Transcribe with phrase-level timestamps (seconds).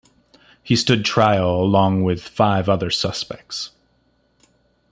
[0.63, 3.69] He stood trial along with five other suspects.